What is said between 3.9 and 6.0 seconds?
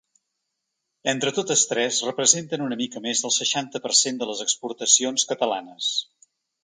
cent de les exportacions catalanes.